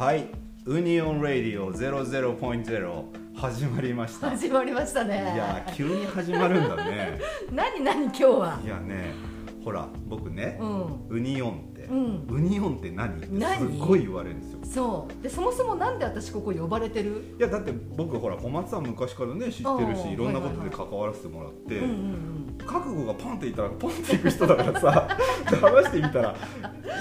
[0.00, 0.30] はい。
[0.64, 3.04] ウニオンラディオ00.0
[3.36, 4.30] 始まりました。
[4.30, 5.30] 始まりましたね。
[5.34, 7.20] いや急に始まるんだね。
[7.52, 8.58] 何何今日は？
[8.64, 9.12] いやね
[9.62, 11.06] ほら僕ね、うん。
[11.10, 12.26] ウニオンうん。
[12.28, 13.18] ウニオンって何？
[13.18, 13.58] って何？
[13.58, 14.58] すっごい言われるんですよ。
[14.62, 15.22] そう。
[15.22, 17.34] でそもそもなんで私ここ呼ばれてる？
[17.38, 25.08] いやだって僕ほら小松さん昔からね知ってるしいろんなことで関わらせてもらって、うんうん覚悟がポンっていったらポンっていく人だからさ
[25.60, 26.36] 話してみたら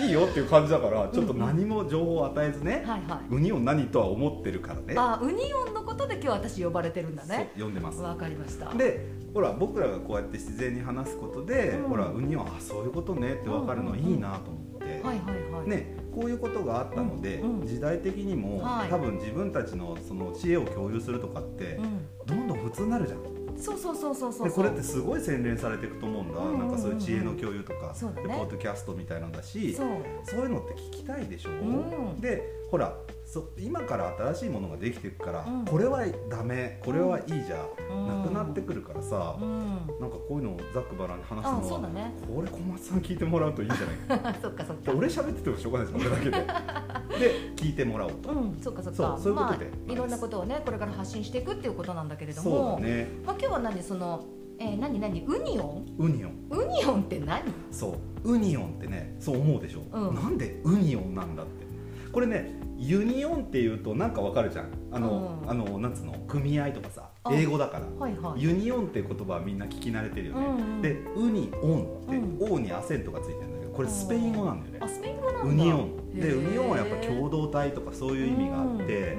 [0.02, 3.35] いいよっていう感じだからちょっと何も情報を与えずねうん、はいはい。
[3.35, 4.95] ウニオン何とは思ってるからね。
[4.97, 7.52] あウニオンのことで今日私呼ばれてるんだね。
[7.58, 7.99] そう呼んでます。
[7.99, 8.73] わかりました。
[8.73, 11.89] でほら僕らがこうやって自然に話すことで、うん。
[11.89, 15.67] ほらウニオンあそういうことねって分かるのいいなと思って、はいはいはい。
[15.67, 18.89] ね、こういうことがあったので、うんうん時代的にも、はい。
[18.89, 21.81] 多分自分たちのその知恵を共有するとかって、う
[22.25, 23.20] どんどん普通になるじゃん。
[23.20, 24.47] ん、そうそうそうそうそう。
[24.47, 26.53] でこれってすごい洗練されていくと思うんだ、うんうんうん。
[26.53, 28.23] うんなんかそういう知恵の共有とか、ね。
[28.23, 29.88] でポッドキャストみたいなんだしそう。
[30.23, 32.22] そういうのって聞きたいでしょ、うん。
[32.22, 32.94] でほら
[33.25, 35.66] そ今から新しいものができていくから、うん。
[35.66, 38.08] これはダメこれはいいじゃうん。
[38.08, 39.59] なくなってくるからさ、うん。
[40.00, 42.11] なんかこういうのをざっくばらんに話すあのは、ね。
[42.28, 44.20] これ小松さん聞いてもらうといいんじゃない？
[44.34, 47.20] か そっかそっでか俺喋っててもしょうがないです俺だけで。
[47.20, 48.98] で聞いてもらおうと、うんそっかそっか。
[48.98, 49.66] そうそういうことで。
[49.66, 53.08] まあ、いろんなことをねこれから発信していくっていうことなんだけれどそうもだね。
[53.26, 54.23] まあ、今日は何その、
[54.58, 55.22] えー、何何？
[55.23, 55.86] ウニオン？
[56.00, 56.31] ウニオン。
[56.50, 57.44] ウニオンって何？
[57.72, 58.31] そう。
[58.33, 60.16] ウニオンってねそう思うでしょ、うん。
[60.16, 61.67] なんで unión なんだって。
[62.11, 64.69] これねユニオンっていうとなんかわかるじゃん。
[64.91, 65.49] あの、うん。
[65.52, 66.13] あのなんつうの？
[66.27, 67.86] 組合とかさあ英語だから。
[67.86, 68.41] はいはい。
[68.41, 70.81] ユニオンっていう言葉はみんな聞き慣れてるよね、うんうん。
[70.81, 72.53] で unión って、うん。
[72.53, 73.48] オにアセントがついてる
[73.80, 74.80] これスペイン語なんだよね。
[74.81, 75.41] あスペイン語なんだ。
[75.44, 76.19] unión。
[76.19, 79.17] で unión はやっぱ共同体とかそういう意味があって、う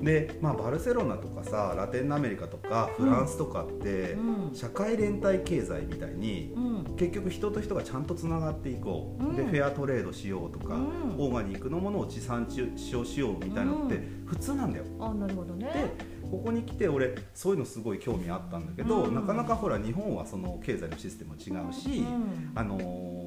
[0.00, 4.54] んで、まあ、バルセロナとかさラテンアメリカとかフランスとかって、うん。
[4.54, 6.96] 社会連帯経済みたいにうん。
[6.96, 9.36] 結局人と人がちゃんとつながっていこう、うん。
[9.36, 10.82] でフェアトレードしようとか、うん。
[11.18, 14.84] オーガニックのものを地産地消しようみたいなのって普通なんだよ。
[15.00, 15.70] あなるほどね。
[15.72, 19.14] でここに来て俺そういうのすごい興味あったんだけど、うん。
[19.14, 22.52] なかなかほら日本はその経済のシステム違うし、うん。
[22.54, 23.21] あのー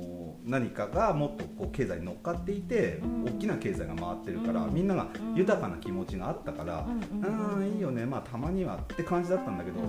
[0.46, 3.26] 何かがもっとこう経済に乗っかっていて、うん。
[3.26, 4.74] 大きな経済が回ってるから、うん。
[4.74, 9.80] みんなが豊かな気持ちがあったから、うんうんいいよねまあたまにはって感じだったんだけど、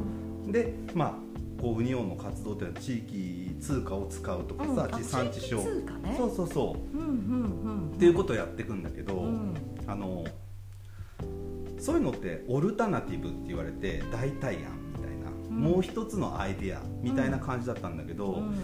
[0.50, 1.12] でまあ
[1.60, 5.02] こうウニオンの活動っていうのは地域通貨を使うとかさ、うん。
[5.02, 5.62] 地産地消。
[5.62, 6.14] ね。
[6.16, 7.94] そうそうそう。
[7.94, 9.54] っていうことをやっていくんだけど、うん。
[9.86, 10.24] あの
[11.78, 15.56] そういうのってオルタナティブって言われて代替案みたいな、うん。
[15.56, 18.58] もう一つのアイデアみたいな感じだったんだけど、うん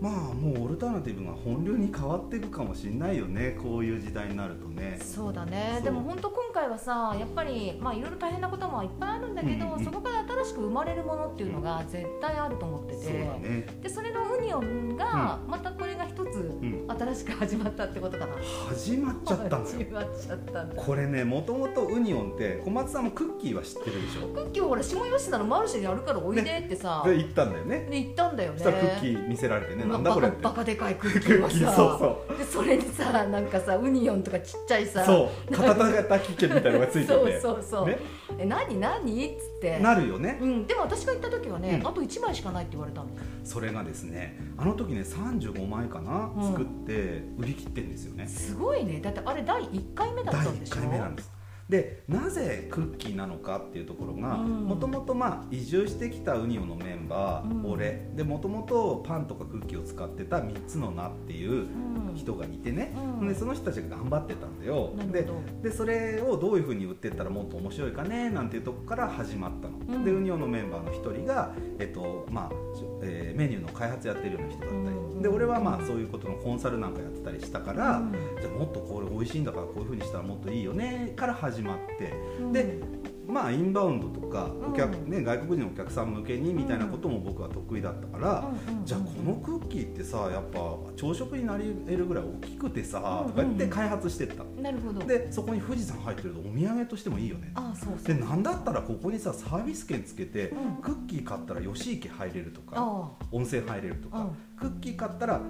[0.00, 4.98] まあもうオルタナティブが本流に変わっていくかもしれないよねこういう時代になるとね。
[5.02, 5.80] そうだね。
[5.82, 13.66] でも本当今回はさやっぱりまあいろいろ大変なこともいっぱいあるんだけど、うんうんそこから新しく生まれるものっていうのが絶対あると思ってて、そうだね。
[13.82, 16.84] でそれのウニオンがまたこれが一つん。
[16.88, 18.34] 新しく始まったってことかな、
[18.68, 19.70] 始まっちゃったんだ。
[19.70, 20.82] 始よまっちゃったんだ。
[20.82, 24.28] これねもともとウニオンって小松さんもクッキーは知ってるでしょ？
[24.28, 27.86] クッキーをほら下吉田のマルシェにあるからおいでってさ、で行ったんだよね。
[27.90, 28.58] で行ったんだよね。
[28.58, 32.38] そしたらクッキー見せられてね、まあなんだこれバカでかいクックキーをさ そう。
[32.38, 35.54] でそれにさなんかさウニオンとかちっちゃいさそう。
[35.54, 37.98] 肩たたき券みたいなのがついててそうそうそう、ね。
[38.38, 39.26] え何何？
[39.26, 39.78] っつって。
[39.78, 40.38] なるよね。
[40.40, 41.88] うん、でも私が行った時はね、うん。
[41.88, 43.06] あと1枚しかないって言われたの。
[43.44, 46.52] それがですねあの時ね35枚かな、うん。
[46.52, 48.26] 作って売り切ってんですよね。
[48.26, 49.00] すごいね。
[49.00, 50.76] だってあれ第1回目だっ第1たんでしょ？
[50.76, 51.37] 回目なんです
[51.68, 54.64] でなぜクッキーなのかっていうところがうん。
[54.64, 55.14] もともと
[55.50, 57.72] 移住してきたウニオのメンバー、うん。
[57.72, 58.08] 俺。
[58.14, 62.14] でもともとパンとかクッキーを使ってた3つの名っていううん。
[62.14, 63.28] 人がいてね、うん。
[63.28, 64.92] でその人たちが頑張ってたんだよ。
[65.12, 65.26] で
[65.62, 70.04] でそれをどういうふうに売ってったらもっと面白いかねなんていうとこから始まったの、うん。
[70.04, 75.22] でウニオのメンバーの一人が、えっとまあえーメニューの開発やってるような人だったり、うん。
[75.22, 78.12] で俺はまあそういうことのコンサルなんかやってたりしたから、うん。
[78.40, 82.12] じゃあもっとこれ美味しいんだからこういうふうにしたらもっといいよねから始まって。
[82.40, 82.52] うん。
[82.52, 82.80] で
[83.28, 85.10] まあインバウンドとかお客、うん。
[85.10, 90.58] ね、外国人のお客さん向けにみたいなことも僕は得意だったから、うんうんじゃあこのクッキーってさやっぱ
[90.96, 94.44] 朝食になり得るぐらい大きくてさ、うんとか言って開発してった。
[94.62, 95.04] なるほど。
[95.04, 97.52] でそこに富士山入ってるとお土産としてもいいよね。
[97.54, 98.14] あそうそう。
[98.14, 100.82] でなんだったらここにさサービス券つけて、うん。
[100.82, 103.10] クッキー買ったら吉池入れるとかあ。
[103.30, 104.36] 温泉入れるとか、うん。
[104.56, 105.42] クッキー買ったら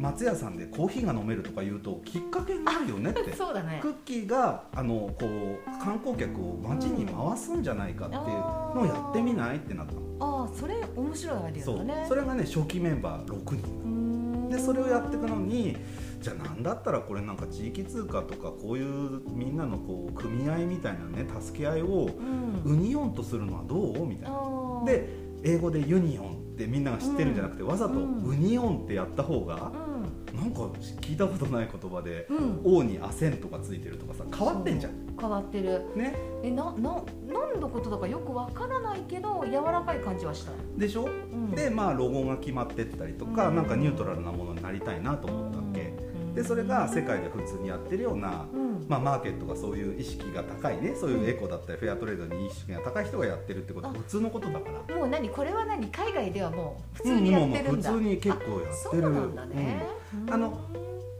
[0.00, 3.32] 松屋さんでコーヒーが飲めるとか言うときっかけになるよねって。
[3.32, 3.80] あそうだね。
[3.82, 12.06] クッキーがあのこう観光客を街に回すんじゃないかっていうのをやってみないってなったの、ああそれ面白いアイデアだね。
[12.08, 14.48] それがね初期メンバー6人。
[14.48, 15.76] でそれをやっていくのに
[16.20, 22.10] じゃあなんだったらこれなんか地域通貨とかこういうみんなのこう組合みたいなね助け合いを
[22.64, 22.72] うん。
[22.72, 24.38] ウニオンとするのはどうみたいな。
[24.86, 25.08] で
[25.42, 28.24] 英語でユニオンってみんなが知ってるんじゃなくて、わざとうん。
[28.24, 29.89] unión ってやった方がうん
[30.34, 30.60] なんか
[31.00, 34.92] 聞いたことない言葉でうん「オにアセントがついてる」とかさ変わってんじゃん。
[35.20, 35.82] 変わってる。
[35.96, 36.14] ね。
[36.42, 41.04] えなな何のことだかよくわからないけど柔らかい感じはした、でしょ？
[41.04, 41.50] うん。
[41.50, 43.56] でまあロゴが決まってったりとか、うん。
[43.56, 45.92] なんかニュートラルなものになりたいなと思ったわけ、
[46.28, 46.34] うん。
[46.34, 53.98] でそれが世界で普通にやってるような、うんまあ、マーケットがそういう意識が高いねそういうエコだったりフェアトレードに意識が高い人がやってるってことはあ。
[53.98, 54.96] 普通のことだから。
[54.96, 55.86] もう何これは何？
[55.88, 58.74] 海外ではもう普通にやってるんだ、うんもう普通に結構やってる。
[58.74, 59.86] そうなんだね、
[60.30, 60.58] あの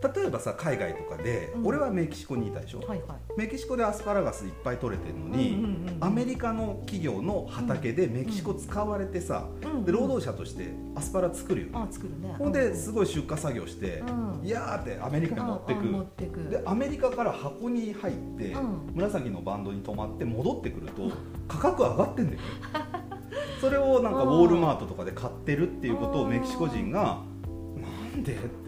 [0.02, 1.66] 例えばさ海外とかで、うん。
[1.66, 3.18] 俺はメキシコにいたでしょ、はいはい。
[3.36, 12.34] メキシコでアスパラガスいっぱい取れてるのに、うんうんうんアメリカの企業の畑でメキシコ使われてさ、うんで労働者としてアスパラ作るよね、あ作るね。
[12.38, 14.46] ほんですごい出荷作業して、うん。
[14.46, 18.90] いやーってアメリカに持ってく、でアメリカから箱に入って、うん。
[18.94, 21.10] 紫のバンドに止まって戻ってくると
[21.46, 22.44] 価格上がってんだよね。
[23.60, 27.20] それをなんかウォールマートとかで買ってるっていうことをメキシコ人が
[27.76, 28.59] なんでって、うん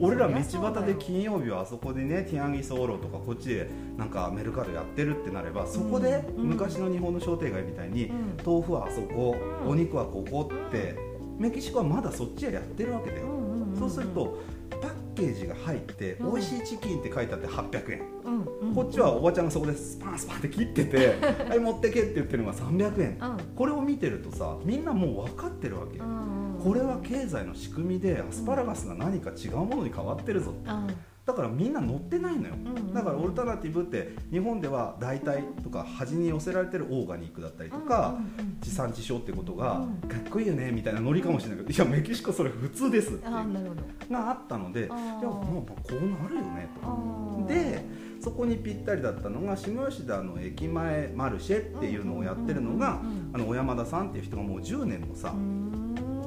[0.00, 6.44] 俺ら道端で金曜日はあそこでねティアンギソーロとかこっちでなんかメルカドやってるってなればそこでうん。
[6.50, 8.36] 昔の日本の商店街みたいにうん。
[8.44, 9.70] 豆腐はあそこうん。
[9.70, 10.96] お肉はここって
[11.38, 13.26] メキシコはまだそっちはやってるわけだよ。
[13.26, 14.38] うんうんうんそうすると
[14.80, 16.34] パッケージが入ってうん。
[16.34, 18.02] 美味しいチキンって書いてあって800円。
[18.24, 21.14] うんうんこっちはおばちゃんがそこでスパンスパンって切ってて
[21.48, 23.18] 「はい持ってけ」って言ってるのが300円。
[23.20, 23.38] うん。
[23.54, 26.04] これを見てるとさみんなもう分かってるわけよ
[26.64, 30.86] これは経済の仕組みでアスパラガスが何か違うものに変わってるぞうん。
[31.26, 32.54] だからみんな乗ってないのよ。
[32.54, 40.08] うんだからオルタナティブって日本では代替とか端に寄せられてるオーガニックだったりとかうんうんうん地産地消ってことがうん。
[40.08, 43.30] かっこいいよねみたいなノリかもしれないけどいやメキシコそれ普通ですっていう
[44.10, 47.46] があったのでいやもうこうなるよねと。
[47.46, 47.84] で
[48.22, 55.73] そこにぴったりだったのが下吉田の駅前マルシェっていうのをやってるのがうんうんうんうんあの小山田さんっていう人がもう10年もさうーん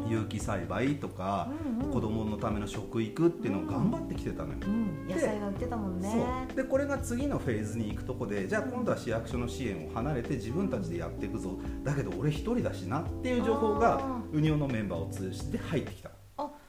[0.10, 1.50] 有機栽培とか
[1.82, 1.94] うんうん。
[1.94, 4.60] 子供のための食育っていうのを頑張ってきてたのよ。
[4.66, 6.48] うん野菜が売ってたもんね。
[6.56, 11.58] でこれが次のフェーズに行くとこでじゃあ今度は市役所の支援を離れて自分たちでやっていくぞ。
[11.84, 16.10] だけど俺一人だしなっていう情報があウニオのメンバーを通じて入ってきた。
[16.10, 16.12] あ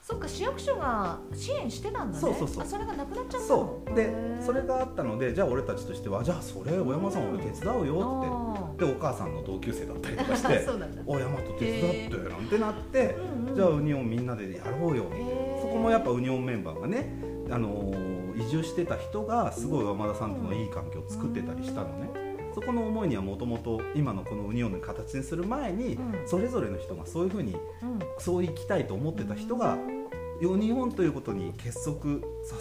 [0.08, 2.18] そっか市役所が支援してたんだね。
[2.18, 2.62] そうそうそう。
[2.62, 3.44] あそれがなくなっちゃったの。
[3.46, 3.94] そう。
[3.94, 4.10] で
[4.40, 13.16] それがあったのでじゃあ俺たちとしてはじゃあそれ小山さん俺手伝うよあってでお母さんの同級生だったりとかしーて そうなんだ「お山と手伝って」なんてなって
[13.54, 15.60] じゃあウニオンみんなでやろうよへー。
[15.60, 17.12] そこもやっぱウニオンメンバーがね、
[17.50, 22.08] あのー移住してた人がすごい山田さんとのいい関係を作ってたりしたのね、
[22.54, 26.14] そこの思いにはもともと今のこのウニオンの形にする前に、うん。
[26.26, 27.98] それぞれの人がそういうふうにうん。
[28.18, 29.76] そう生きたいと思ってた人が
[30.46, 32.56] ウニオンということに結束さ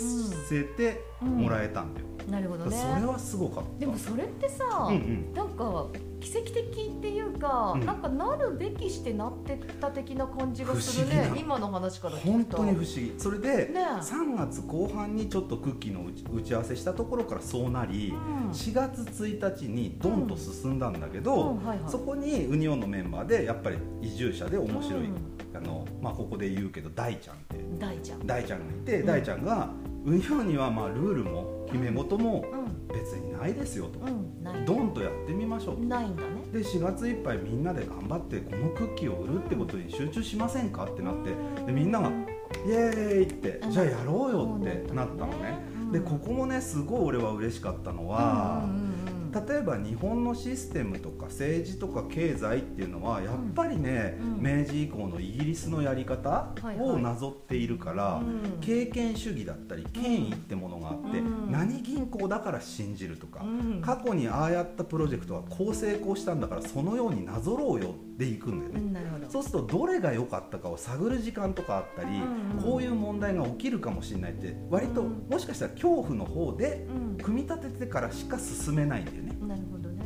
[0.50, 2.76] せてもらえたんだよ、なるほどね。
[2.76, 3.80] それはすごかった。
[3.80, 5.34] でもそれってさ、うんうん。
[5.34, 5.88] なんか
[6.20, 7.86] 奇跡的っていうか、うん。
[7.86, 11.32] なんかなるべきしてなってった的な感じがするね。
[11.38, 13.14] 今の話から聞本当に不思議。
[13.18, 18.50] それで、ね3月後半にちょっとクッキーの打ち合わせしたところからそうなり、うん。
[18.52, 25.16] 4月1日にドンと進んだんだけど、そこにウニオンのメンバーでやっぱり移住者で面白い、うん。
[25.54, 27.58] あのまあ、ここで言うけど大ちゃんって。
[27.80, 28.26] 大ちゃん。
[28.26, 29.06] 大ちゃんがいて、うん。
[29.06, 29.70] 大ちゃんが
[30.06, 35.82] ウニオンにはまあルールも決め事もうん別にないですよと、うんドンとやってみましょうと。
[35.84, 36.30] ないんだね。
[36.52, 41.32] で4月いっぱいみんなで頑張ってこのクッキーを売るってことに集中しませんかってなって
[41.66, 43.72] でみんながイエーイってうん。
[43.72, 45.60] じゃあやろうよってなったのね。
[45.76, 45.92] うん。
[45.92, 48.87] でここもねすごい俺は嬉しかったのは、うんうんうん
[49.32, 54.42] 例えば日本のシステムとか政治とか経済っていうのはやっぱりね、うん。
[54.42, 58.60] 明治以降のイギリスのやり方をなぞっているから、うん。
[58.62, 61.52] 経験主義だったり権威ってものがあって、うん。
[61.52, 63.82] 何銀行だから信じるとか、うん。
[63.82, 69.28] 過去にああやったプロジェクトはこう成功したんだからそのようになぞろうよでいくんだよね。
[69.30, 72.64] そうするとどれが良かったかを探る時間とかあったり、うん。
[72.64, 75.28] こういう問題が起きるかもしれないって割とうん。
[75.30, 77.18] もしかしたら恐怖の方でうん。
[77.18, 79.38] 組み立ててからしか進めないんだよね。
[79.42, 80.06] なるほどね。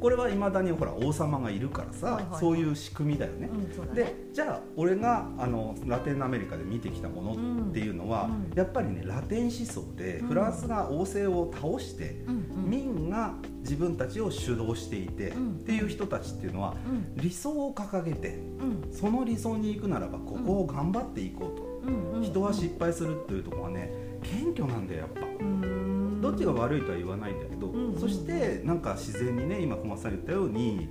[0.00, 2.40] これはいまだにほら王様がいるからさ、はいはいはい。
[2.40, 3.48] そういう仕組みだよね。
[3.50, 3.94] うんね。
[3.94, 10.28] でじゃあ俺があのラテンアメリカで見てきたものっていうのは、うんやっぱりねラテン思想でうん。
[10.28, 12.24] フランスが王政を倒して、
[12.66, 15.50] 民が自分たちを主導していて、うん。
[15.52, 17.16] っていう人たちっていうのはうん。
[17.16, 18.92] 理想を掲げてうん。
[18.92, 23.92] その理想に行くならばここを頑張っていこうと、人は失敗するっていうところはね
[24.22, 25.93] 謙虚なんだよやっぱ。
[26.28, 30.88] うんどっちが悪いとは言わないんだけど、うんそしてなんか自然にね今小松さん言ったように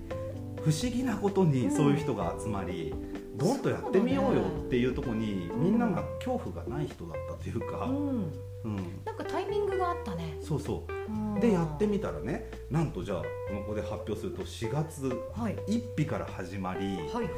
[0.63, 2.93] 不思議なことにそういう人が集まり、
[3.35, 8.31] どんとやってみようよっていうところに、うんみんなが恐怖がない人だったというか、うん。
[8.63, 9.01] うん。
[9.03, 10.37] なんかタイミングがあったね。
[10.41, 10.93] そうそう。
[11.11, 11.39] うん。
[11.39, 13.23] でやってみたらねなんとじゃあこ
[13.67, 15.55] こで発表すると4月はい。
[15.67, 17.29] 1日から始まり、はいはい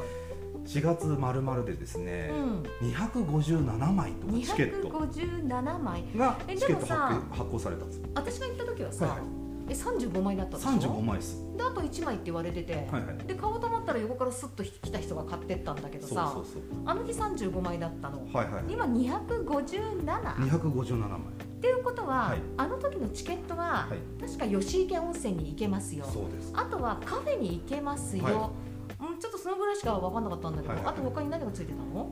[0.65, 2.89] 4月まるまるでですね、うん。
[2.89, 4.89] 257枚とかチケット。
[4.89, 6.03] 257枚。
[6.17, 9.27] がえチケットでもさ発発行されたんですよ私が行った時はさ、はいはい。
[9.67, 11.43] え35枚だったでしょ？35枚です。
[11.57, 13.27] であと1枚って言われてて、はいはい。
[13.27, 16.62] で買おうと思ったら横からスッと来た人が買ってったんだけどそうさそうそう。
[16.86, 18.27] あの日35枚だったの。
[18.34, 21.19] はいはい今257 257枚。
[21.19, 22.39] っていうことは、はい。
[22.57, 24.22] あの時のチケットは、はい。
[24.22, 26.05] 確か吉池温泉に行けますよ。
[26.05, 26.51] そうです。
[26.55, 28.39] あとはカフェに行けますよ、はうん、
[29.19, 30.84] ちょっとそのぐらいしか分かんなかったんだけど、はい。
[30.84, 32.10] はいあと他に何がついてたの？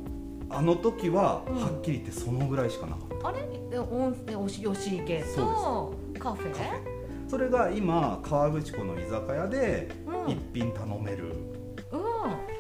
[0.50, 1.56] あの時はうん。
[1.56, 3.40] はっきり言ってそのぐらいしかなかった、あれ？
[3.72, 6.52] え温えおし吉池とカフェ？
[6.52, 7.30] カフェ。
[7.30, 11.34] それが今河口湖の居酒屋でうん、一品頼める、
[11.92, 12.02] うん。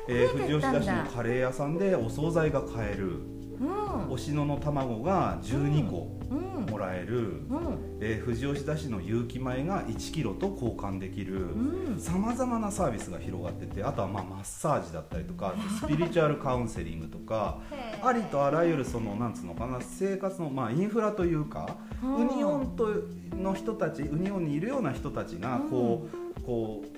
[0.07, 3.19] えー増えて富士吉田市のカレー屋さんでお惣菜が買える。
[3.59, 4.11] うん。
[4.11, 5.97] おしのの卵が12個。
[5.97, 7.97] うんもらえる、うん。
[8.01, 11.47] えー富士吉田市の有機米が1キロと交換できる。
[11.53, 11.99] うん。
[11.99, 17.59] さまざまなサービスが広がっててあとはまあマッサージだったりとか スピリチュアルカウンセリングとか
[18.01, 22.15] ありとあらゆるそのなんつうのかな生活のまあインフラというかうん。
[22.29, 22.87] ウニオンと
[23.35, 26.92] の人たちウニオンにいるような人たちがこうこう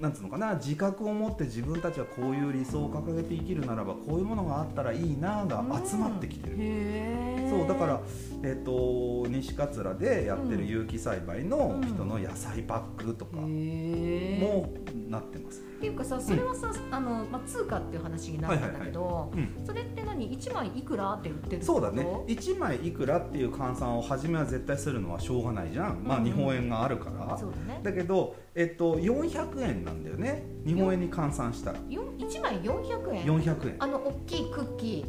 [0.00, 6.56] なんつうのかな自覚を持って自分たちはこういう理想を掲げて生きるならばこういうものがあったらいいなが集まってきてる。
[6.58, 8.00] へーそうだから、
[8.42, 14.72] えっと西桂でやってる有機栽培の人の野菜パックとかも
[15.08, 15.62] なってます。
[15.80, 19.54] っていうかさそれはさ、あのまあ、通貨っていう話になるんだけど、うん。
[19.64, 22.06] それって何？1枚いくらって売ってるそうだね。
[22.26, 26.24] 1枚いくらっていう換算を初めは絶対するのはしょうがないじゃん、まあうん。
[26.24, 27.80] 日本円があるから、そうだね。
[27.82, 30.44] だけど、えっと、400円なんだよね。
[30.66, 31.78] 日本円に換算したら。
[31.88, 33.76] よ1枚400円？400円。
[33.78, 35.06] あの大きいクッキ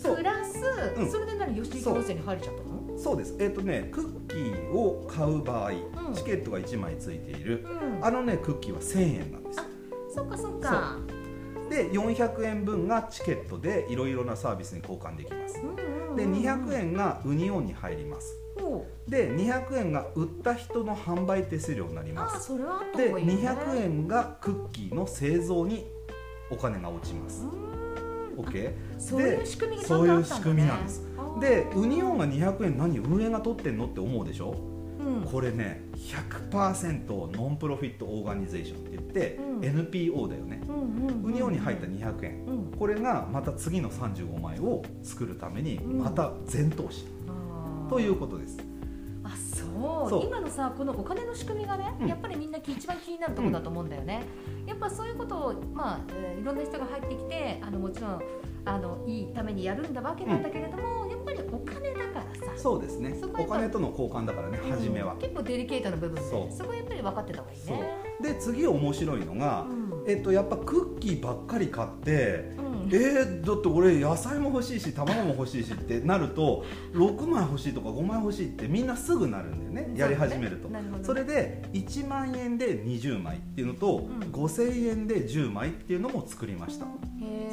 [0.00, 0.14] ー。
[0.16, 0.60] プラス、
[0.96, 1.10] うん。
[1.10, 1.60] それで何？
[1.60, 2.96] 吉池温泉に入れちゃったの？
[2.96, 3.16] そう。
[3.16, 3.36] です。
[3.40, 6.14] えっとねクッキーを買う場合、ん。
[6.14, 7.66] チケットが1枚ついている。
[7.68, 8.04] うん。
[8.06, 9.60] あのねクッキーは1000円なんです
[10.14, 10.96] そっかそっか。
[11.70, 15.54] で400円分がチケットでいろいろなサービスに交換できます。
[16.16, 18.36] でうん200円がウニオンに入ります。
[18.60, 22.36] ほで200円が売った人の販売手数料になります。
[22.36, 23.34] あそれはあったで方がいいね。
[23.34, 25.86] 200円がクッキーの製造に
[26.50, 27.46] お金が落ちます。
[28.36, 31.02] OK そういう仕組みがちゃんとあったんだ、ね、そういう仕組みなんです。
[31.40, 34.54] でウニオンが200円何運営が取ってんのって思うでしょ？
[35.04, 35.22] うん。
[35.22, 39.64] これね100%ノンプロフィットオーガニゼーションって言って、うん。
[39.64, 40.60] NPO だよね。
[40.68, 42.46] うんうんうんウニオンに入った200円。
[42.46, 42.78] うん。
[42.78, 45.98] これがまた次の35枚を作るためにうん。
[45.98, 47.06] また全投資。
[47.88, 48.58] ということです。
[49.22, 50.10] あそう。
[50.10, 50.26] そう。
[50.26, 52.08] 今のさこのお金の仕組みがね、うん。
[52.08, 54.22] やっぱりみんな一番気になるところだと思うんだよね、
[54.66, 58.22] やっぱそういうことを、まあえーいろんな人が入ってきてあのもちろん
[58.66, 61.03] あのいいためにやるんだわけなんだけれども、
[62.64, 63.14] そうですね。
[63.38, 65.16] お金との交換だからねうん初めは。
[65.16, 67.98] 結構デリケートな部分でそこはやっぱり分かってた方がいいね。
[68.22, 70.10] で次面白いのが、うん。
[70.10, 80.68] えっと、やっぱクッキーばっかり買ってうんえー、だって俺野菜も欲しいし卵も欲しいしってなると6枚欲しいとか5枚欲しいってみんなすぐなるんだよねやり始めると。
[80.68, 80.98] なるほど。
[80.98, 84.20] ねそれで1万円で20枚っていうのと、ん。
[84.32, 86.86] 5000円で10枚っていうのも作りました。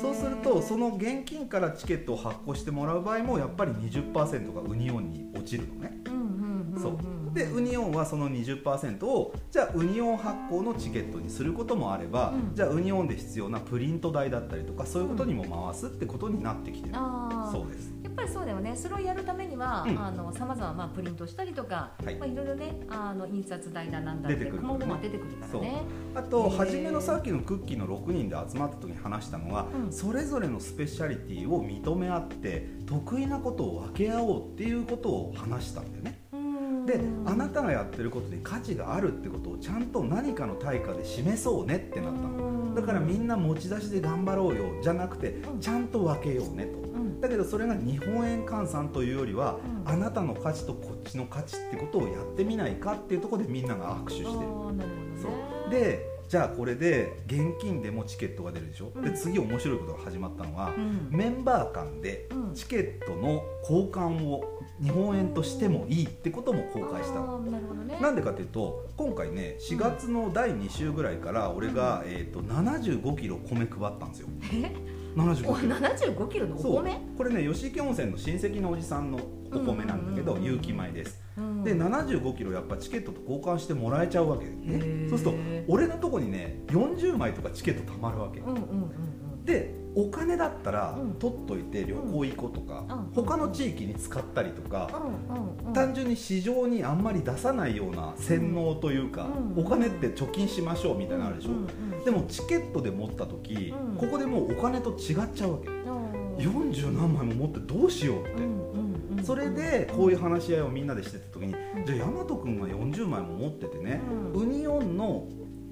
[0.02, 5.98] そうするとその現金からチケットを発行してもらう場合もやっぱり20%がウニオンに落ちるのね。
[6.08, 6.82] うんうんうんうん。
[6.82, 12.56] そうでウニオンはその20%をじゃあウニオン発行のチケットにすることもあれば、うん。
[12.56, 16.96] じゃあウニオンで必要なプリント代だったりとかそういうことにも回すってことになってきてる、
[17.52, 17.94] そうです。
[18.04, 18.76] やっぱりそうだよね。
[18.76, 19.98] それをやるためには、うん。
[19.98, 22.16] あのさまざままあプリントしたりとか、はい。
[22.16, 25.84] まあいろいろねあの印刷代だなんだって出てくるも出てくるからね。
[26.16, 29.92] あと初めのさっきのクッキーの6人で集まった時に話したのは、うん。
[29.92, 36.16] それぞれのスペシャリティを認め合って得意なことを分け合おうっていうことを話したんだよね。
[36.16, 36.21] うん
[36.86, 42.74] であなたがやってることに価値があるってことをちゃんと何かの対価で示そうねってなったの。
[42.76, 45.60] だからみんな持ち出しで頑張ろうよじゃなくてうん。
[45.60, 46.78] ちゃんと分けようねと。
[46.78, 47.22] うん。
[47.22, 49.92] だけどそれが日本円換算というよりはうん。
[49.92, 54.30] あなたの価値とこっちの価値ってことをやってみないかっていうところでみんなが握手してる。
[54.30, 54.38] る
[54.78, 54.86] ね。
[55.22, 55.28] そ
[55.68, 55.70] う。
[55.70, 59.04] でじゃあこれで現金でもチケットが出るでしょ、うん。
[59.04, 61.10] で次面白いことが始まったのは、うん。
[61.12, 62.54] メンバー間でうん。
[62.54, 67.36] チケットの交換を日本円としてもいいってことも公開したの。
[67.36, 74.30] あーなんでかっていうと今回ね4月の第2週ぐらいから俺が、えー、と75キロ米配ったんですよ。
[74.54, 74.74] え
[75.18, 75.76] ？75おキロ。
[75.76, 76.76] 75キロのおそう。
[76.82, 79.20] 米これね吉池温泉の親戚のおじさんの
[79.54, 81.20] お米なんだけど有機米です。
[81.26, 81.31] うん
[81.64, 84.56] で75キロやっぱチケットと交換してもらえちゃうわけへね。
[84.78, 85.10] ー。
[85.10, 91.14] そうすると俺のとこにね40枚とかチケットたまるわけうんうんうんでお金だったらうん。
[91.16, 93.12] 取っといて旅行行こうとか、うん。
[93.26, 94.90] 他の地域に使ったりとか、
[95.30, 95.74] うんうんうん。
[95.74, 101.66] 単純に市場にあんまり出さないような洗脳というか、うんお金って貯金しましょうみたいなのあるでしょ、うんうんう
[102.02, 103.98] んでもチケットで持った時、うん。
[103.98, 108.81] ここでもうお金と違っちゃうわけうん40何枚も持ってどうしようって、うんうんうん
[109.24, 114.01] それでこういう話し合いをみんなでしてた時に、じゃあ大和君が40枚も持っててね、
[114.34, 114.42] うん。
[114.42, 115.28] ウニオンの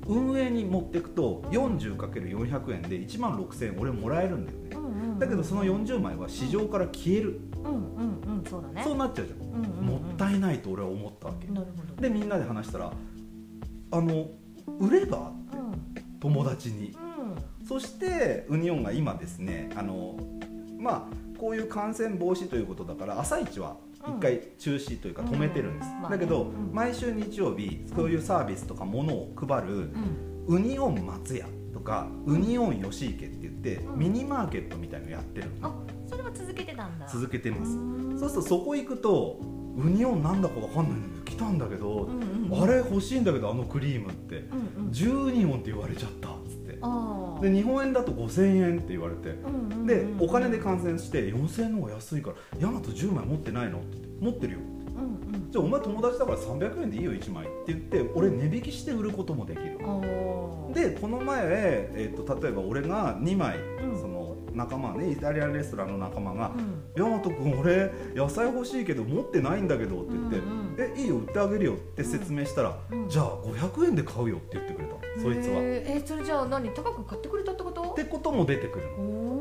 [0.08, 5.20] 運営に持っていくと 40×400 円で1万6000円俺もらえるんだよね。
[5.20, 8.84] だけどその40枚は市場から消える、うんうんうんそうだね。
[8.84, 11.48] そうなっちゃうじゃん、もったいないと俺は思ったわけ。
[11.48, 12.02] なるほど。
[12.02, 12.92] でみんなで話したら
[13.92, 14.28] あの
[14.80, 16.20] 売ればってうん。
[16.20, 16.96] 友達に。
[17.62, 17.68] うん。
[17.68, 20.18] そしてウニオンが今ですねあの
[20.80, 26.74] まあこういう感染防止ということだから朝一は一回中止というか止めてるんです、だけど、うん。
[26.74, 29.74] 毎週日曜日そういうサービスとかものを配る
[30.48, 30.56] うん。
[30.56, 34.00] ウニオン松屋とかウニオン吉池って言って、うん。
[34.00, 35.70] ミニマーケットみたいのやってるの。
[35.70, 35.74] あ
[36.10, 37.08] それは続けてたんだ。
[37.08, 38.20] 続けてます、うん。
[38.20, 39.40] そうするとそこ行くと
[39.78, 42.64] ウニオンなんだかわかんないんだけど来たんだけど、うんうんうん。
[42.64, 44.38] あれ欲しいんだけどあのクリームって。
[44.78, 44.92] うんうん。
[44.92, 46.30] 10人オンって言われちゃった
[47.42, 49.36] で日本円だと5000円って言われて
[49.86, 54.60] でお金で換算して4000円の方が安いから「ヤマト10枚持ってないの?」って言って「持ってるよ」
[54.98, 55.52] うんうん。
[55.52, 59.78] じゃあお前友達だから300円でいいよ1枚って言って俺値引きして売ることもできる。
[60.74, 61.40] でこの前、
[61.94, 64.00] えー、と例えば俺が2枚、うん。
[64.00, 66.52] その仲間ねイタリアンレストランの仲間が
[66.96, 73.08] うん「ヤマト君俺野菜欲しいけど持ってないんだけど」って言ってうんうん「えいいよ売ってあげるよ」って説明したら「うん。
[73.10, 75.60] じゃあ500円で買うよ」って言ってくれたそいつは。
[75.62, 77.82] えそれじゃあ何高く買ってくれたってこと？
[77.96, 78.86] てことも出てくる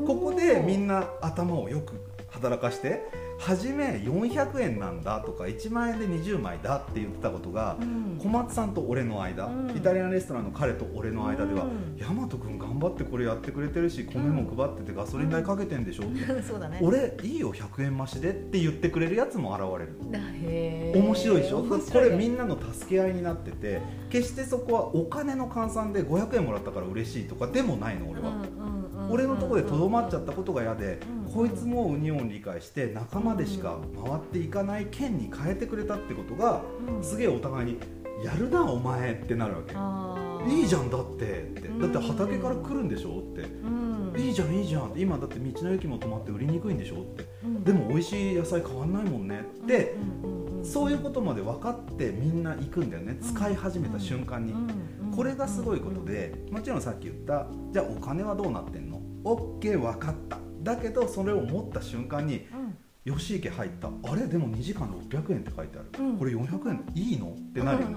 [0.07, 1.93] ここでみんな頭をよく
[2.31, 3.07] 働かして
[3.39, 8.17] 初め400円なんだとか1万円で20枚だって言ってたことがうん。
[8.19, 9.77] 小松さんと俺の間、うん。
[9.77, 16.41] イタリアンレストランの彼と俺の間ではうん「大和君頑張ってこれやってくれてるし米も配っててガソリン代かけてんでしょ」って。
[16.41, 20.99] そうだね俺いいよ100円増しでって言ってくれるやつも現れる。
[20.99, 21.63] 面白いでしょ？
[21.63, 28.68] これみんなの助け合いになってて決してそこはお金の換算で500円もらったから嬉しいとかでもないの俺は、うんうんうん
[29.09, 36.63] 俺のところでとどまっちゃったことが嫌で、うんこいつもウニオンを理解して仲間でしか回っていかない県に変えてくれたってことが、
[36.97, 37.03] うん。
[37.03, 37.77] すげえお互いに
[38.25, 39.61] 「やるなお前」ってなるわ
[40.47, 40.51] け。
[40.51, 41.67] いいじゃんだってって。
[41.67, 41.79] うん。
[41.79, 43.41] だって畑から来るんでしょって。
[43.41, 44.19] うん。
[44.19, 45.01] いいじゃんいいじゃんって。
[45.01, 47.25] 今だって道の駅も止まって売りにくいんでしょって。
[47.43, 47.63] うん。
[47.63, 49.95] でも美味しい野菜変わんないもんねって
[50.63, 53.19] そういうことまで分かってみんな行くんだよね。
[53.21, 54.55] 使い始めた瞬間に。
[55.15, 58.88] これがすごいことでもちろんさっき言ったじゃあお金はどうなってんの？
[59.23, 60.37] OK 分かった。
[60.61, 62.77] だけどそれを持った瞬間にうん。
[63.05, 63.87] 吉池入った。
[63.87, 64.27] あれ？
[64.27, 66.17] でも2時間600円って書いてある、うん。
[66.17, 66.83] これ400円？
[66.93, 67.29] いいの？
[67.29, 67.87] ってなるよ。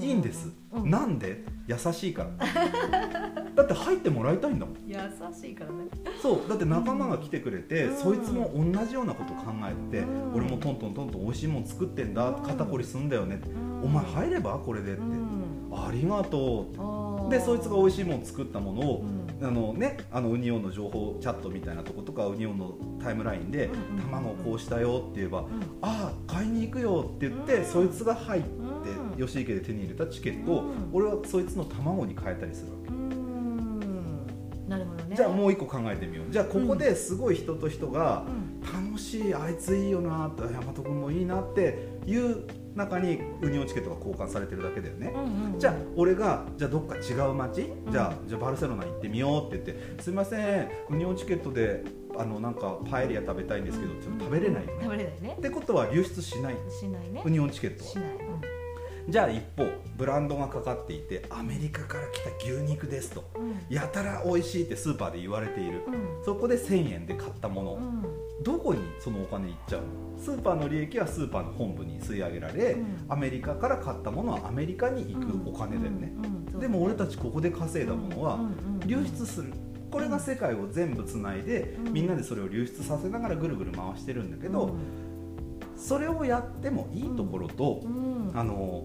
[0.00, 0.90] いいんです、うん。
[0.90, 1.44] なんで？
[1.66, 2.30] 優しいから。
[3.54, 4.76] だって入ってもらいたいんだもん。
[4.86, 4.94] 優
[5.34, 5.88] しいからね。
[6.22, 6.48] そう。
[6.48, 7.96] だって仲間が来てくれて、うん。
[7.96, 10.34] そいつも同じようなこと考えて、うん。
[10.34, 12.42] 俺もトントントントン美味しいもん作ってんだ、うん。
[12.42, 13.82] 肩こりすんだよね、うん。
[13.82, 14.58] お前入れば？
[14.58, 15.68] これでって、うん。
[15.72, 17.28] ありがとうあー。
[17.28, 23.68] でそいつが美味しいもん作ったものを、うんあのね、あのウニオンの情報チャットみたいなとことかウニオンのタイムラインで
[24.10, 25.46] 卵こうしたよって言えば、うん
[25.82, 27.64] ああ買いに行くよって言って、うん。
[27.66, 28.48] そいつが入って、
[29.18, 29.26] うん。
[29.26, 30.90] 吉池で手に入れたチケットを、うん。
[30.92, 34.68] 俺はそいつの卵に変えたりするわけ、うん。
[34.68, 35.16] なるほどね。
[35.16, 36.32] じゃあもう一個考えてみよう。
[36.32, 38.54] じゃあここですごい人と人がうん
[38.94, 47.90] 楽しいあいついいよなって大和君もいいなっていう中にウニオンチケットが交換されてるだけだよね、うんうんじゃあ俺がじゃあどっか違う街、ん。
[47.90, 51.84] じゃあじゃあバルセロナ行ってみようって言って「すいませんウニオンチケットで
[52.18, 55.34] あのなんかパエリア食べたいんですけど」って食べれないよね、食べれないね。
[55.38, 56.56] ってことは流出しない？
[56.70, 57.22] しないね。
[57.24, 57.90] ウニオンチケットは？
[57.90, 58.06] しない
[59.08, 63.24] じゃあ一方ブランドがかかっていてアメリカから来た牛肉ですと。
[63.36, 63.56] うん。
[63.68, 65.82] やたら美味しいってスーパーで言われている。
[65.86, 66.24] うん。
[66.24, 68.42] そこで1000円で買ったもの、うん。
[68.42, 69.86] どこにそのお金いっちゃうの？
[70.18, 73.04] スーパーの利益はスーパーの本部に吸い上げられ、うん。
[73.08, 76.12] アメリカから買ったものはアメリカに行くお金だよね、
[76.58, 78.38] でも俺たちここで稼いだものは
[78.86, 79.52] 流出する
[79.90, 82.06] これが世界を全部つないで、うんみん。
[82.06, 83.56] なでそれを流出させながらぐる。
[83.56, 84.78] ぐる回してるんだけど、うん
[85.76, 88.30] それをやってもいいところと、うん。
[88.32, 88.84] あの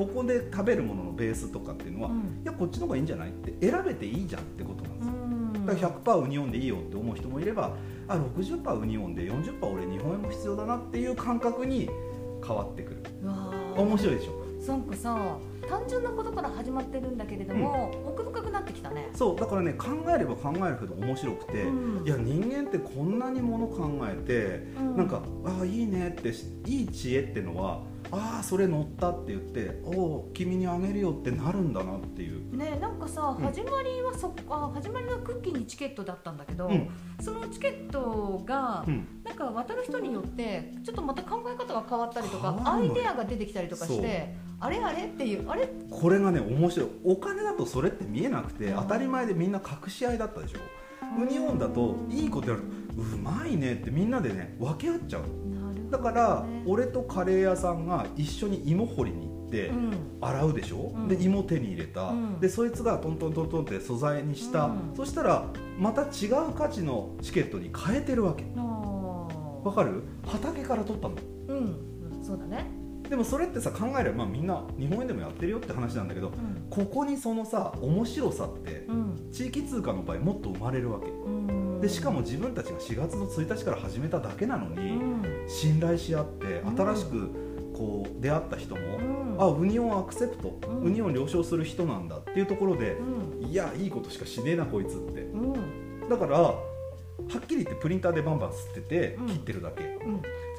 [0.00, 2.16] ここで食べるもののベースとかっていうのは、うん。
[2.42, 5.66] いやこっちの方がいいんじゃないって選べていいじゃんってことなんですよ、うん。
[5.66, 7.76] だから100%ウニオンでいいよって思う人もいれば
[8.08, 11.90] あ60%ウニオンで40%俺日本円も必要だなっていう感覚に
[12.42, 13.02] 変わってくる。
[13.76, 14.40] 面白いでしょ？
[14.66, 19.10] なんかさ単純なことから始まってるんだけれども、奥深くなってきたね。
[19.14, 22.06] そうだからね考えれば考えるほど面白くて、うん。
[22.06, 24.96] いや人間ってこんなにもの考えて、うん。
[24.96, 27.82] なんかああいいねってしいい知恵ってのは
[28.12, 32.56] ああそれ乗ったって言っておお君にあげるよってなるんだなっていう。
[32.56, 33.44] ねなんかさ、うん。
[33.44, 36.88] 始まりはそあ始まりはクッキーにチケットだったんだけど、うん。
[37.20, 39.06] そのチケットが、うん。
[39.24, 45.68] なんか渡る人によってちょっとまた考え方が変わったりとかアイデアが出てきたりとかしてあれあれっていうあれ？
[45.90, 46.88] これがね面白い。
[47.04, 48.76] お金だとそれって見えなくてうん。
[48.76, 50.58] 当たり前でみんな隠し合いだったでしょ。
[51.20, 52.62] ウニオンだといいことやる。
[52.62, 52.68] と
[53.00, 55.22] うまいねってみんなでね分け合っちゃう
[55.90, 59.92] だから俺とカレー屋さんが一緒に芋掘りに行ってうん。
[60.20, 61.08] 洗うでしょ、うん。
[61.08, 62.40] で芋手に入れた、うん。
[62.40, 64.92] でそいつがトントントントンって素材にした、うん。
[64.96, 65.46] そしたら
[65.78, 68.44] また違う価値のチケットに変えてるわけ。
[68.56, 68.60] あ
[69.64, 70.02] わかる？
[70.26, 71.16] 畑から取ったの。
[71.16, 72.24] ーうん。
[72.24, 72.70] そうだね。
[73.08, 76.66] でもそれってさ考えれば、まあ、みんな日本円でもやってるよって話なんだけどうん。
[76.70, 79.30] ここにそのさ面白さってうん。
[79.32, 81.08] 地域通貨の場合もっと生まれるわけ。
[81.10, 81.80] うん。
[81.80, 85.19] でしかも自分たちが4月の1日から始めただけなのうにん
[85.50, 86.76] 信頼し合ってうん。
[86.76, 87.30] 新しく
[87.76, 89.36] こう出会った人もうん。
[89.38, 90.80] あウニオンアクセプトうん。
[90.82, 93.46] ウニオン了承する人なんだっていうところでうん。
[93.46, 95.22] いやいいことしかしねえなこいつって。
[95.22, 95.36] う
[96.06, 96.08] ん。
[96.08, 96.54] だからは
[97.36, 99.26] っきり言ってプリンターでバンバン吸っててうん。
[99.26, 99.98] 切ってるだけ。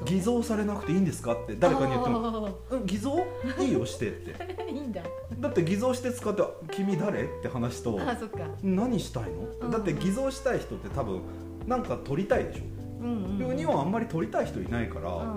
[0.04, 2.48] 偽造されなくていいんですかって誰かに言っても。
[2.84, 3.24] 偽造？
[3.60, 4.34] いいよしてって。
[4.70, 5.02] いいんだ。
[5.38, 9.70] だって偽造して使って「君誰?」って話とあそっか「何したいの?」うん。
[9.70, 11.20] だって偽造したい人って多分
[11.66, 15.34] なんか撮りたいでしょうんうんでウニオンあんまり撮りたい人いないから、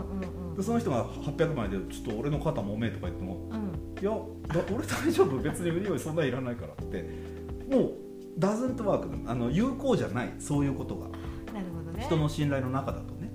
[0.56, 3.60] でその人が800枚で「ちょっと俺の肩もめ」とか言ってもうん。
[3.60, 5.38] うん「いやだ俺大丈夫？
[5.40, 7.36] 別にウニオンそんなんいらないから」って。
[7.70, 7.92] もう
[8.38, 11.08] ダズントワークあの有効じゃないそういうことが。
[11.08, 12.04] なるほどね。
[12.04, 13.32] 人の信頼の中だとね。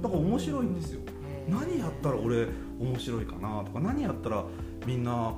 [0.00, 1.00] だから面白いんですよ。
[1.48, 2.46] 何やったら俺
[2.78, 4.44] 面白いかなとか何やったら
[4.86, 5.34] みんな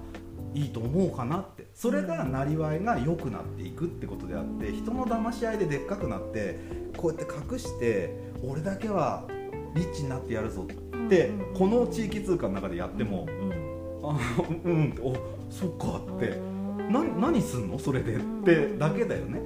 [0.52, 6.58] いいと思うかなってそれがなりわいが良くなっていくってことであってうん人の騙し合いででっかくなって
[6.96, 9.26] こうやって隠して俺だけは
[9.74, 13.72] リッチになってやるぞってこの地域通貨の中でやってもうん
[14.04, 14.18] あ
[14.64, 15.14] うんお
[15.50, 16.28] そっかって。
[16.30, 16.92] うん。
[16.92, 19.40] な何すんのそれでってだけだよね。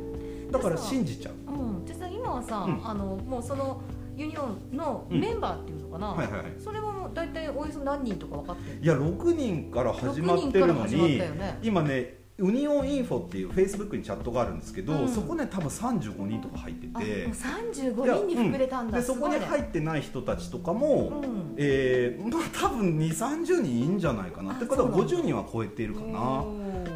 [0.50, 1.52] だから信じちゃう。
[1.52, 1.84] うん。
[1.84, 2.88] でさ今はさ、うん。
[2.88, 3.80] あのもうその
[4.16, 6.52] ユニオンのメンバーっていうのかな、はいはいはい。
[6.58, 11.58] それはもう大体およそ何人とか分かってるいや6人から始まってるの6人から始まっにね。
[11.62, 15.08] 今ねウニオンインフォっていうフェイスブックにチャットがあるんですけど、うん。
[15.08, 17.28] そこね多分35人とか入ってて。
[17.28, 24.52] 35人に膨れたんだ、でそこに入っってない人たちとかも、うんえーまあ多分2 3 0人いいんじゃないかな。
[24.52, 25.14] あってことはそうなんだ。
[25.16, 26.44] 50人は超えているかな。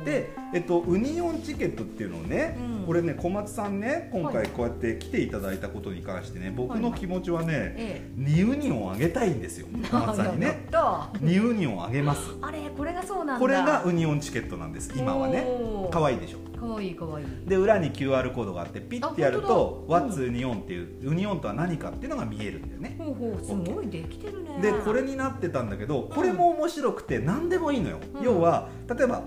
[0.04, 2.86] で、えっと、ウニオンチケットっていうのをね、うん。
[2.86, 4.34] これね小松さんね今はい。
[4.34, 12.30] 回こうやって来ていただいたことに関してね僕の気持ちはね、え2ウニオンあげたいんですよえ小松さんにやねった2ウニオンあげます。
[12.42, 13.38] あれこれがそうなんだ。
[13.38, 15.46] これがウニオンチケットなんです今はね。
[15.90, 17.26] 可愛いでしょかわいいかわいい。
[17.48, 20.22] で裏に QR コードがあってピッてやると「あ本当だ。
[20.22, 22.96] What's ウニオン」っていうウニオンとは何かっていうのが見えるんだよね。
[22.98, 24.58] ほうほうすごいできてるね。
[24.60, 28.22] でこれになってたんだけどこれも面白くて何でもいいのよ、うん。
[28.22, 29.22] 要は例えば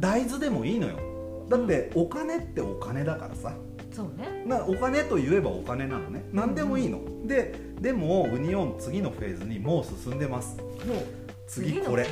[0.00, 0.98] 大豆でもいいのよ。
[1.48, 3.52] だってお金ってお金だからさ。
[3.92, 4.44] そうね。
[4.44, 6.24] なお金と言えばお金なのね。
[6.32, 7.00] 何でもいいの。
[7.24, 10.56] ででもウニオン次のフェーズにもう進んでます。
[10.58, 12.06] もう次これ。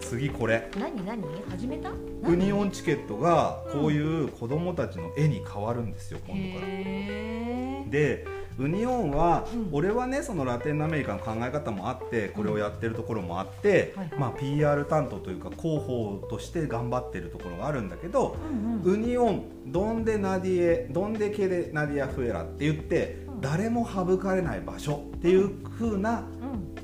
[0.00, 0.70] 次これ。
[0.78, 1.22] 何何？
[1.50, 1.90] 始めた？
[1.90, 3.80] ウニオンチケットがうん。
[3.80, 7.90] こういう子供たちの絵に変わるんですよ今度から。
[7.90, 8.26] で
[8.58, 9.68] ウニオンは、うん。
[9.72, 18.94] 俺はねそのラテンアメリカの考え方もあってこれをやってるところもあって、はいまあ、PR 担当というか広報として頑張ってるところがあるんだけど、うんうん。
[18.94, 23.40] ウニオンドンデナディエドンデケデナディアフエラって言って、うん。
[23.40, 26.20] 誰も省かれない場所っていう風な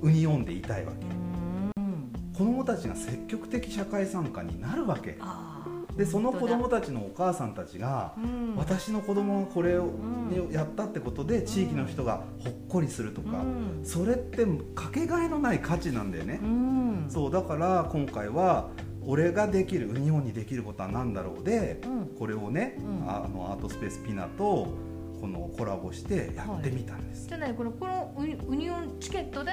[0.03, 0.09] うん。
[0.09, 1.16] ウニオンでいたいわけ
[2.39, 5.19] うん子供たちが積極的社会参加になるわけ。
[5.97, 6.59] でその子本当だ。
[6.59, 8.57] 供たちのお母さんたちが、うん。
[8.57, 9.91] 私の子供がこれを、
[10.51, 13.81] やったってことで地域の人がほっこりするとか、うん。
[13.83, 14.45] それって
[14.75, 17.07] かけがえのない価値なんだよね、うん。
[17.09, 18.69] そうだから今回は
[19.07, 22.07] 俺ができるウニオンにできることは何だろうで、うん。
[22.19, 23.11] これをね、うん。
[23.11, 24.69] あのアートスペースピナと
[25.19, 29.53] このコラボしてやってみたんです、じゃあねこのこのウニオンチケットで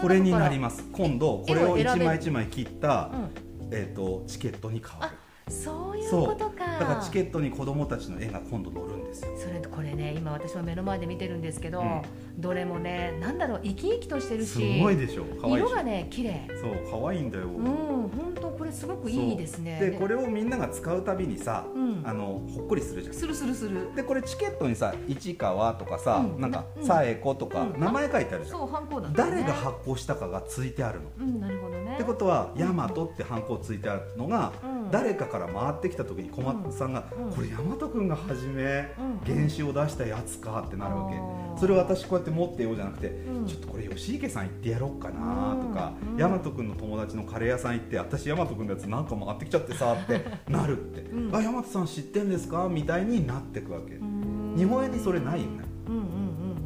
[0.00, 0.84] これになります。
[0.92, 3.30] 今度これを絵を選べる1枚1枚切った、うん
[3.70, 5.16] えー、とチケットに変わる
[5.48, 6.64] そういうことか。
[6.78, 9.36] だからチケットに子供たちの絵が今度載るんですよ。
[9.36, 12.02] それこれね今私は目の前で見てるんですけど、うん。
[12.38, 15.24] どれもねなんだろう生き生きとしてるしすごいでしょ。
[15.40, 15.64] 可愛いでし。
[15.64, 16.48] ょ色がね綺麗。
[16.60, 19.78] そう可愛いんだよ、うん本当これすごくいいですね。
[19.80, 22.02] でこれをみんなが使うたびにさ、うん。
[22.04, 23.14] あのほっこりするじゃん。
[23.14, 23.94] するするする。
[23.94, 26.40] でこれチケットにさ「市川」とかさ、うん。
[26.40, 26.84] なんか「うん。
[26.84, 27.80] さえこ」とかうん。
[27.80, 29.14] 名前書いてあるじゃん、そうハンコだね。
[29.16, 31.94] 誰が発行したかがついてあるの、うんなるほどね。
[31.94, 37.30] ってことは「ヤマト」ってハンコついてあるのが、うん誰かから回ってきた時に小松さんが「うん。
[37.30, 38.92] これヤマト君が初め
[39.24, 41.60] 原種を出したやつかってなるわけ。
[41.60, 43.46] それを私こうやって持ってようじゃなくてうん。
[43.46, 46.16] ちょっとこれ吉池さん行ってやろうかなとかうん。
[46.16, 51.00] 大和君の友達のカレー屋さん行って私大和君のやつなんか回ってきちゃってさって なるって。
[51.02, 51.34] うん。
[51.34, 53.94] あ大和さん知ってんですかみたいになってくわけ。
[53.94, 54.54] うん。
[54.56, 55.64] 日本円にそれないよね。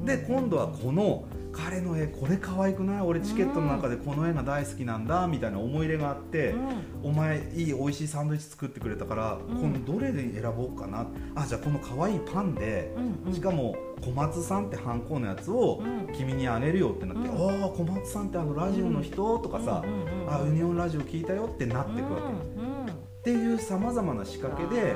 [0.04, 3.00] で今度はこの彼の絵これ可愛くない？
[3.00, 6.54] 俺チケットの中でこの絵が大好きなんだみたいな思い入れがあって、
[7.02, 9.38] お前いい美味しいサンドイッチ作ってくれたから、ん。
[9.38, 11.06] このどれで選ぼうかな？
[11.34, 13.34] あじゃあこの可愛いパンで、うんうん。
[13.34, 16.14] しかも小松さんってハンコのやつをうん。
[16.14, 17.62] 君にあげるよってなって、うん。
[17.62, 24.94] ああ小松さんってあのラジオの人、とかさ、うんうんうんあユニオンラジオ聞いたよってなっていくわけ、うんうんっていうさまざまな仕掛けで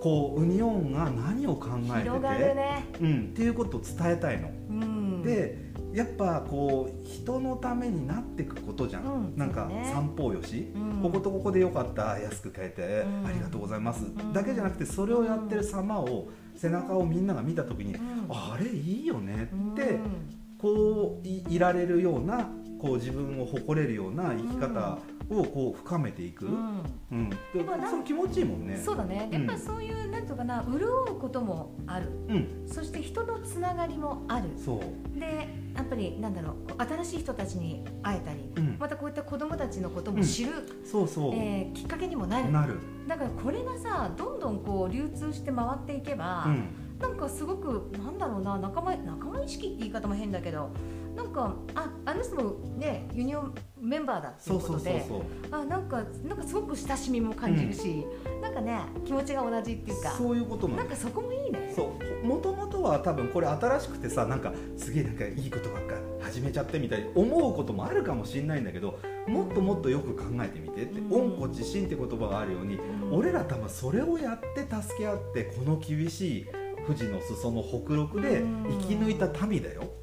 [0.00, 4.48] こうウニオンが何を考えてて、ね、うん、っていうことを伝えたいの。
[4.48, 11.02] うん、でやっぱこう人のためになっていくことじゃん、うんなんか散歩よし、うん。
[11.02, 14.32] こことここでよかった安く買えて、うんありがとうございます、ん。
[14.32, 17.96] だけじゃなくてそれをやってる様を背中をみんなが見た時に、ん。
[18.30, 20.42] あれいいよねって、うん。
[20.58, 22.48] こういいられるような
[22.80, 24.98] こう自分を誇れるような生き方
[25.40, 26.82] をこう深めていく、うん。
[27.12, 27.30] うん。
[27.30, 28.76] でそれ気持ちいいもんね。
[28.76, 29.28] そうだね。
[29.32, 29.38] うん。
[29.38, 30.80] やっぱりそういう、なんていうかな潤
[31.16, 32.10] うこともある。
[32.28, 34.48] うん、そして人のつながりもある。
[34.56, 38.76] そう、でやっぱりなんだろう新しい人たちに会えたり、うん。
[38.78, 40.52] またこういった子供たちのことも知る、
[40.84, 42.50] そうそう、えーきっかけにもなる。
[42.50, 46.68] なる、だからこれがさどんどんこう流通して回っていけば、うん、
[47.00, 50.70] なんかすごくなんだろうな仲間仲間意識って言い方も変だけど
[51.16, 55.08] なんかああの人もねユニオンメンバーだっていそううそうことでそう
[55.50, 55.60] そう。
[55.60, 58.06] あなんかなんかすごく親しみも感じるし、
[58.40, 61.72] なんかね気持ちが同じっていうかそういうことなのなんかそこもいいね。
[61.74, 62.26] そう。
[62.26, 71.32] もともとは多分これ新しくてさなんかすげえなんかいいことばっか始めちゃってみたいに思うこともあるかもしれないんだけどもっともっとよく考えてみてって「うん。
[71.32, 73.14] 恩子自身」って言葉があるようにうん。
[73.18, 76.46] 俺ら多分それをやって助け合ってこの厳しい
[76.86, 78.42] 富士の裾の北陸で
[78.80, 79.82] 生き抜いた民だよ。
[79.82, 80.01] うん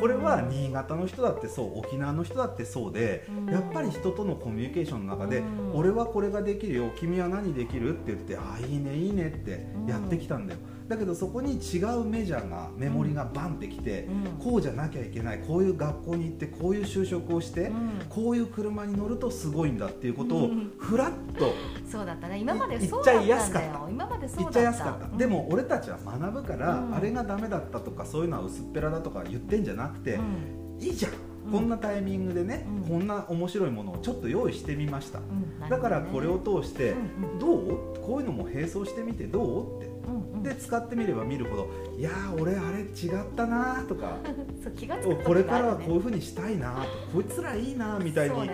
[0.00, 3.52] これは新潟の人だってそう沖縄の人だってそうでうん。
[3.52, 5.76] やっぱり人とのコミュニケーションの中でうん。
[5.76, 7.96] 俺はこれができるよ君は何できる？
[7.96, 14.44] って言ってああいいねいいねってやってきたんだよだけどそこに違うメジャーがメモリがバンってきてうん。
[14.44, 17.90] こうじゃなきゃいけないこういう学校に行ってこういう就職をしてうん。
[18.08, 20.72] こういう車に乗るとすごいんだっていうことをうん。
[20.78, 21.52] ふらっと
[21.90, 22.38] そうだったね。
[22.38, 23.68] 今までいそうだったん言っちゃいやすかった。
[23.68, 24.44] だよ今までそうだった。
[24.44, 25.16] 言っちゃいやすかった。
[25.16, 26.94] でも俺たちは学ぶからうん。
[26.94, 30.82] あれがダメだったとかそういうのは薄っぺらだとか言ってんじゃなくてうん。
[30.84, 31.12] いいじゃん。
[31.12, 31.52] うん。
[31.52, 32.90] こんなタイミングでねうん。
[32.90, 35.18] こんな面白いものをちょっと用意してみました。
[35.18, 35.58] うん。
[35.60, 37.38] なるだからこれを通してうんうん。
[37.38, 37.96] どう？
[38.06, 39.78] こういうのも並走してみてどう？
[39.78, 40.42] ってうんうん。
[40.42, 44.18] で使ってみれば見るほどいやー俺あれ違ったなーとか。
[44.62, 48.50] そう気がつくおこれからはこういううふうにしたいなとかこいつらいいなみたいに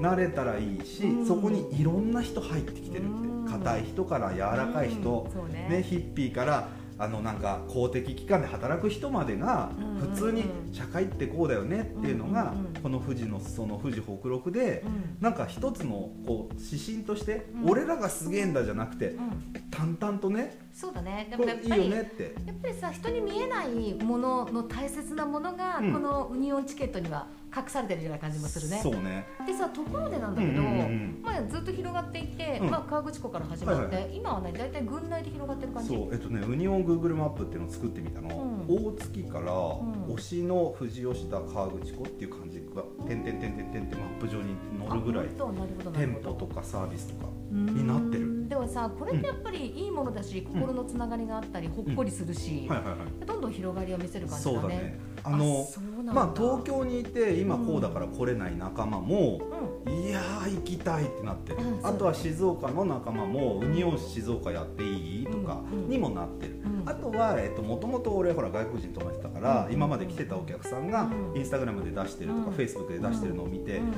[0.00, 1.26] なれたらいいし、うん。
[1.26, 5.28] そこにいろんな人入ってきてるうんって硬い人から柔らかい人。
[5.68, 15.16] ね、ヒッピーからあのなんか公的機関で働く人までがうん普通に社会ってこうだよねっていうのがこの富士のその富士北陸でうん。
[15.20, 17.70] なんか一つのこう指針としてうん。
[17.70, 19.52] 俺らがすげえんだじゃなくてうん。
[19.70, 21.28] 淡々とねそうだね。
[21.30, 22.34] でこもやっぱりれいいよねって。
[22.46, 25.92] やっぱりさ人に見えないものの大切なものが、うん。
[25.92, 28.80] このウニオンチケットには隠されてるような感じもするね。
[28.82, 29.26] そうね。
[29.46, 32.70] でさところでなんだけど、うんうんうんまあ、ずっと広がっていって、うん。
[32.70, 35.88] まあ、河口湖から始まって、はいは今はね大体軍内で広がってる感じ。
[35.88, 38.28] そうえっとねウニオン Google マップっていうのを作ってみたの、
[38.68, 38.76] うん。
[38.88, 40.06] 大月からん。
[40.08, 44.56] 推しの富士吉田河口湖っていう感じが「てんてんてんてんてん」ってマップ上に
[44.88, 45.26] 載るぐらい。
[45.26, 46.22] あ本当なるほどなるほど。
[46.22, 48.48] 店舗とかサービスとかにになってる。
[48.48, 53.26] でもさこれってやっぱりいいものだし、心のつながりがあったりほっこりするし、はいはいはい。
[53.26, 54.58] どんどん広がりを見せる感じだね。
[54.60, 55.00] そうだね。
[55.24, 55.66] あの
[56.12, 59.40] まあ東京にいて今こうだから来れない仲間も、
[59.86, 65.88] ういやー行きたいってなってる、うんあとは静岡の仲間も「ウニオン静岡やっていい?」とかうんうん。
[65.88, 66.82] にもなってる、ん。
[66.86, 72.52] あとはもともと俺ほら外国人泊めてたから、うん今まで来てたお客さんがうんインスタグラムで出してるとか、うん。
[72.52, 73.92] フェイスブックで出してるのを見て、うん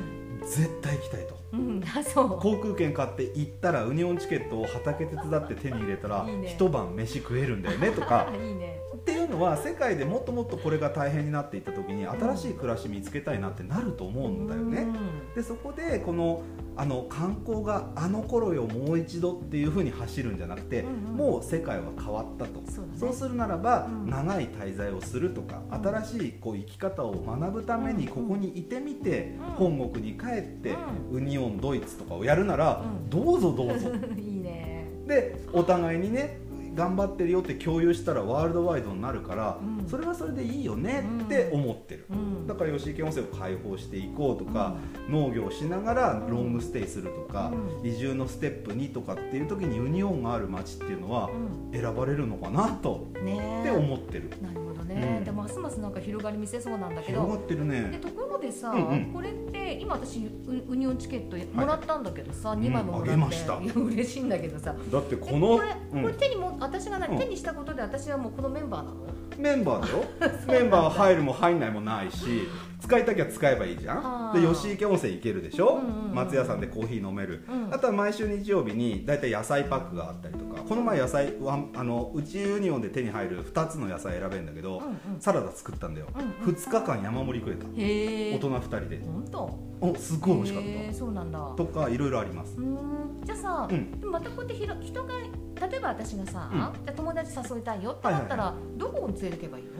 [0.45, 1.41] 絶対行きたいと。
[1.53, 6.47] うん、航空券買って行ったらウニオンチケットを畑手伝って手に入れたらね。
[6.47, 8.70] 一晩飯食えるんだよねとか いいね
[9.41, 14.87] のは世界でもっともっとこれが大変になっていった時に新しい暮らし見つけたいなってなると思うんだよね。
[15.35, 16.43] でそこでこの
[16.77, 21.17] あの観光があの頃よもう一度っていうふうに走るんじゃなくて、うんうん。
[21.17, 22.61] もう世界は変わったと。
[22.71, 23.13] そうだね。
[23.13, 24.11] するならば、うん。
[24.11, 25.87] 長い滞在をするとか、うん。
[25.87, 29.77] 新しいこう生き方を学ぶためにうんここにいてみて、うん。
[29.77, 30.71] 本国に帰って、
[31.13, 33.11] うウニオンドイツとかをやるなら、うん。
[33.11, 33.91] どうぞどうぞ。
[34.17, 34.71] いいね。
[35.07, 36.39] でお互いにね
[36.81, 39.87] 頑張ってるよって共有したらワールドワイドになるから、うん。
[39.87, 42.47] それはそれでいいよねって思ってる、うん。
[42.47, 44.77] だから吉池温泉を開放していこうとか、
[45.11, 51.29] 農業をしながらロングステイするとか、う移住のステップ2とかっていう時にウニオンがある町っていうのは
[51.73, 51.79] うん。
[51.79, 54.31] 選ばれるのかなと、ねって思ってる。
[54.41, 55.25] なるほどね、うん。
[55.25, 57.21] でますますなんか広がり見せそうなんだけど。
[57.21, 59.13] 広がってるでねところでさ、うんうん。
[59.13, 62.59] これって今私ウウニオンチケットもらったんだけどさ、い。
[62.59, 63.61] 2枚ももらって、うんあげました。
[63.61, 64.75] い や嬉しいんだけどさ。
[64.91, 66.03] だってこえのこれ、うん。
[66.03, 67.19] これ手にも私が何、うん。
[67.19, 68.95] 手にしたことで私はもうこのメンバーなの。
[69.37, 70.05] メンバーだよ。
[70.47, 72.49] メンバー入るも入んないもないし
[72.91, 74.35] 使いたきゃ使えばいいじゃん。
[74.35, 77.73] で吉池温泉行けるでしょ、うんうんうん松屋さんでコーヒー飲める、うん。
[77.73, 80.61] あとは毎週日曜日に大体野菜パックがあったりとか。
[80.63, 85.21] この前野菜ワンあのうちユニオンで手に入る2つの野菜選べるんだけど、うんうん。
[85.21, 86.55] サラダ作ったんだよ、うんうん。
[86.55, 87.67] 2日間山盛り食えた。
[87.69, 89.01] 大人2人で。
[89.05, 91.39] 本当おすっごい美味しかっへーそうなんだ。
[91.39, 92.57] たとかいろいろあります。
[93.25, 94.01] じゃあさ、うん。
[94.01, 95.15] でもまたこうやってひろ人が
[95.69, 96.59] 例えば私がさ、うん。
[96.59, 99.71] じゃあ友達誘いたいよってなったら、どこに連れてけばいいの？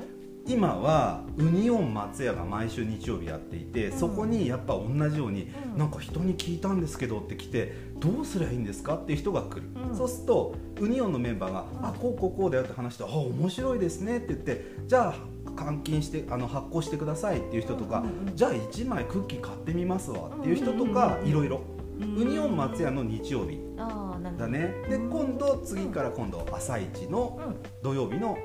[0.47, 3.99] 今はウニオン松屋が毎週日曜日やっていて、うん。
[3.99, 5.79] そこにやっぱ同じように、うん。
[5.79, 9.97] なんか人に聞いたんですけどって来てどうすりゃいいんですかっていう人が来る、うん。
[9.97, 15.15] そうするとウニオンのメンバーが「うんあこうこうこうだよ」って話して「あ面白いですね」って言ってじゃあ
[15.51, 21.61] 換金してあの発行してくださいっていう人とか、じゃあ1枚クッキー買ってみますわっていう人とかうんいろいろ。
[22.01, 22.17] うん。
[22.17, 23.61] ウニオン松屋の日曜日。
[23.77, 24.75] だね。
[24.89, 25.11] でうん。
[25.11, 27.57] 今度次から今度朝一のうん。
[27.83, 28.39] 土曜日の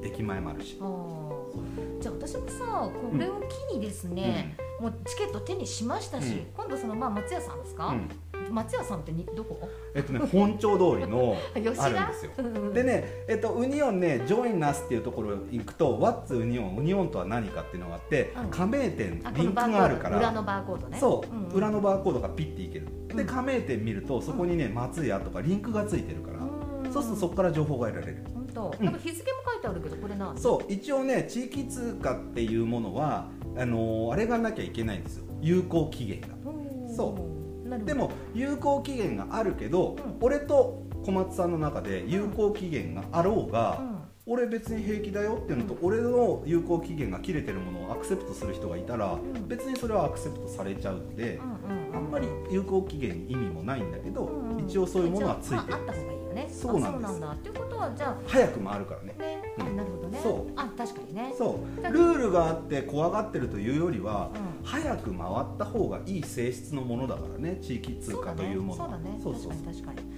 [0.00, 0.06] うん。
[0.06, 1.27] 駅前マルシェ
[2.00, 3.40] じゃあ私もさこれを
[3.70, 6.46] 機にですね、もうチケット手にしましたし、うん。
[6.56, 8.54] 今度そのまあ松屋さんですか、うん。
[8.54, 9.68] 松屋さんってにどこ？
[9.94, 12.32] えっとね本町通りの あるんですよ。
[12.38, 18.50] うんでね、えっと、ウニオンね、ジョイナスっていうところ行くと、What's ウニオン、ウニオンとは何かっていうのがあって、うん。
[18.50, 20.98] 加盟店あ、リンクがあるから、裏のバーコードね。
[20.98, 21.52] そう、んん。
[21.52, 22.86] 裏のバーコードがピッていける。
[23.08, 23.26] で、うん。
[23.26, 26.92] 加盟店見ると、そこにね、松屋とかリンクがついてるから、うん。
[26.92, 28.24] そうするとそこから情報が得られる。
[28.54, 28.84] 本当、うん。
[28.86, 35.24] なんか日付も書いてあるけどこれなんそう、一応ね、地域通貨っていうものは、あのーあれがなきゃいけないんですよ。
[35.40, 36.28] 有効期限が。
[36.94, 37.84] そう。
[37.84, 40.16] でも有効期限があるけど、うん。
[40.20, 43.98] 俺と小松さんの中で有効期限があろうが、うん。
[44.30, 49.48] 俺別に平気だよっていうのと、俺の有効期限が切れてるものをアクセプトする人がいたら、ん。
[49.48, 54.64] 別にそれはアクセプトされちゃうので、うんうんあんまり有効期限に意味もないんだけど、うんうん。
[54.66, 55.78] 一応そういうものはついてる
[56.48, 57.28] あそうなんだ。
[57.30, 59.14] っていうことはじゃ早く回るからね。
[59.18, 59.76] あね、あうん。
[59.76, 60.20] なるほどね。
[60.22, 60.52] そう。
[60.56, 61.34] あ確かにね。
[61.36, 61.82] そう。
[61.82, 64.64] だルールがあって怖がってるというよりは、うん。
[64.64, 68.88] 早く回った方がいい性質のものだからね地域通貨というものは。
[68.88, 69.20] そうだね。
[69.22, 70.08] そうそう確かに確かに。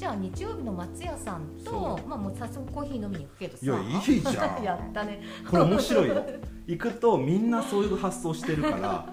[0.00, 3.66] じゃあ日曜日の松屋さんとそまあもう早速コーヒー飲みに行くけどさ。
[3.66, 4.62] いやいいじゃん。
[4.64, 5.22] やったね。
[5.50, 6.24] これ面白いよ。
[6.66, 9.12] 行くとみんなそういう発想してるから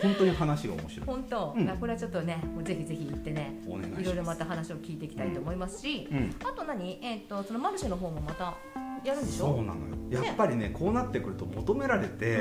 [0.00, 1.06] 本当に話が面白い。
[1.06, 1.68] 本当、うん。
[1.70, 3.60] あこれはちょっとねもうぜひぜひ行ってね
[3.98, 6.34] いろいろまた話を聞いていきたいと思いますし、うん。
[6.42, 6.98] あと何？
[7.02, 8.54] えっ、とそのマルシェの方もまた
[9.04, 9.46] やるんでしょ？
[9.46, 9.94] そうなのよ。
[10.10, 12.38] やっぱりねこうなってくると求められて、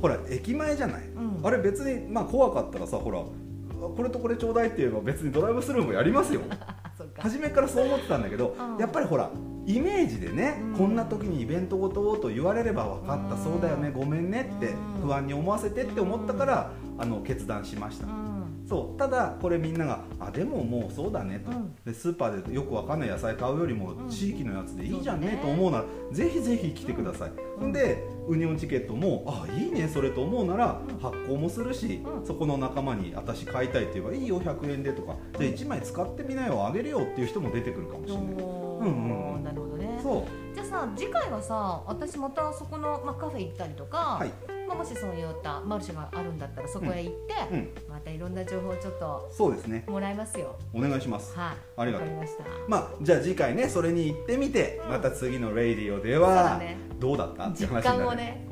[0.00, 1.46] ほら駅前じゃない、うん。
[1.46, 6.40] あれ別にまあ怖かったらさほらこれとこれちょうだいって言えば別にドライブスルーもやりますよ。
[7.18, 8.78] 初めからそう思ってたんだけどうん。
[8.78, 9.30] やっぱりほら
[9.66, 10.76] イメージでね、うん。
[10.76, 15.06] こんな時にイベントごとをと言われれば分かった、うんそうだよねごめんねってうん。
[15.08, 18.66] 不安に思わせてって思ったから、あの決断しました、うん。
[18.68, 21.74] そうただこれみんながあでももうそうだねと、うん。
[21.84, 24.08] でスーパーでよくわかんない野菜買うよりもうん。
[24.08, 30.98] 地域のやつでいいじゃんね、と思うならぜひぜひ来てください、でウニオンチケットもあいいねそれと思うならうん。
[30.98, 32.26] 発行もするし、うん。
[32.26, 35.16] そこの仲間に私買いたいって言えばいいよ100円でとか。
[35.38, 39.98] じゃあ1枚使ってみなよあげるよっていう人も出てくるかもしれないうんうんうんなるほどね。
[40.02, 40.54] そう。
[40.54, 44.30] じゃあさ次回はさ私またそこの、まあ、カフェ行ったりとか、はい。
[44.68, 47.68] まあ、もしそういったマルシェがあるんだったらそこへ行って、うん。
[47.90, 49.84] またいろんな情報をちょっとそうですね。
[49.86, 50.56] もらいますよ。
[50.72, 51.36] お願いします。
[51.36, 51.56] はい。
[51.76, 52.08] ありがとう。
[52.08, 52.44] ました。
[52.68, 54.90] まあじゃあ次回ねそれに行ってみてうん。
[54.92, 56.76] また次の「レイディオ」ではね。
[56.98, 57.48] どうだった？
[57.48, 58.16] っていう話になる。
[58.16, 58.46] ね。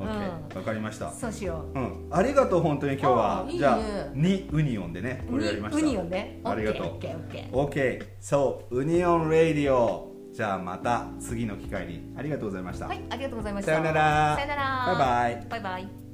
[0.53, 1.09] わかりました。
[1.11, 1.79] そうしよう。
[1.79, 3.45] うん、ありがとう本当に今日は。
[3.49, 3.79] じゃあ
[4.13, 5.81] にウニオンでねこれやりました。
[5.81, 6.41] ウニオンね。
[6.43, 6.87] ありがとう。
[6.87, 12.13] オッケーオッケーそうウニオンレイディオじゃあまた次の機会に。
[12.17, 13.71] ありがとうございました、はいありがとうございました。
[13.73, 14.35] さよなら。
[14.35, 14.85] さよなら。
[14.87, 15.47] バイバイ。
[15.49, 16.10] バイバイ